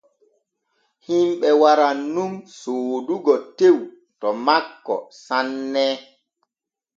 Himɓe 1.05 1.49
waran 1.61 1.99
nun 2.13 2.31
soodugo 2.59 3.33
tew 3.57 3.77
to 4.19 4.27
makko 4.45 4.95
sanne. 5.25 5.85